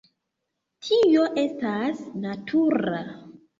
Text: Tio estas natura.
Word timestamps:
Tio 0.87 1.27
estas 1.43 2.03
natura. 2.25 3.07